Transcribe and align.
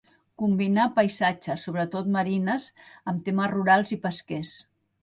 Combinà 0.41 0.85
paisatges, 0.95 1.67
sobretot 1.69 2.09
marines, 2.17 2.67
amb 3.13 3.25
temes 3.29 3.57
rurals 3.57 3.97
i 3.99 4.05
pesquers. 4.09 4.59